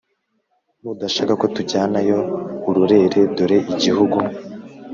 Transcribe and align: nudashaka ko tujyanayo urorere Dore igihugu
nudashaka 0.81 1.33
ko 1.41 1.45
tujyanayo 1.55 2.17
urorere 2.69 3.19
Dore 3.35 3.57
igihugu 3.73 4.17